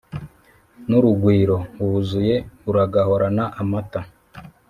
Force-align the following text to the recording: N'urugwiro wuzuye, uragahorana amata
N'urugwiro 0.87 1.57
wuzuye, 1.83 2.35
uragahorana 2.69 3.43
amata 3.61 4.01